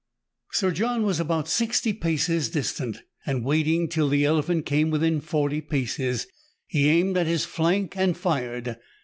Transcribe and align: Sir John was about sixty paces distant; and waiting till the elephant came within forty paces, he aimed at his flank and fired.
Sir 0.53 0.71
John 0.71 1.03
was 1.03 1.19
about 1.19 1.47
sixty 1.47 1.93
paces 1.93 2.49
distant; 2.49 3.03
and 3.23 3.45
waiting 3.45 3.87
till 3.87 4.09
the 4.09 4.25
elephant 4.25 4.65
came 4.65 4.89
within 4.89 5.21
forty 5.21 5.61
paces, 5.61 6.25
he 6.65 6.89
aimed 6.89 7.15
at 7.17 7.27
his 7.27 7.45
flank 7.45 7.95
and 7.95 8.17
fired. 8.17 8.77